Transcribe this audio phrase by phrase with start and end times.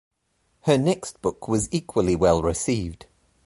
[0.61, 3.05] Her next book was equally well received.